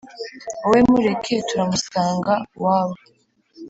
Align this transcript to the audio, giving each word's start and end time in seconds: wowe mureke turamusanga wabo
wowe 0.63 0.79
mureke 0.89 1.35
turamusanga 1.47 2.33
wabo 2.63 2.95